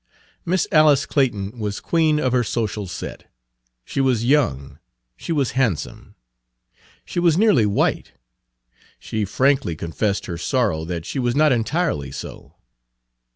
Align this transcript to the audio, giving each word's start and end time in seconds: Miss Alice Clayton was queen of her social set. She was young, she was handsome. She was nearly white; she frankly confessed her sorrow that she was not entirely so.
Miss 0.47 0.67
Alice 0.71 1.05
Clayton 1.05 1.59
was 1.59 1.79
queen 1.79 2.19
of 2.19 2.31
her 2.31 2.43
social 2.43 2.87
set. 2.87 3.31
She 3.85 4.01
was 4.01 4.25
young, 4.25 4.79
she 5.15 5.31
was 5.31 5.51
handsome. 5.51 6.15
She 7.05 7.19
was 7.19 7.37
nearly 7.37 7.67
white; 7.67 8.13
she 8.97 9.25
frankly 9.25 9.75
confessed 9.75 10.25
her 10.25 10.39
sorrow 10.39 10.85
that 10.85 11.05
she 11.05 11.19
was 11.19 11.35
not 11.35 11.51
entirely 11.51 12.11
so. 12.11 12.55